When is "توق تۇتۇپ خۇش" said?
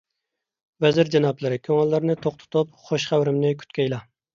2.27-3.11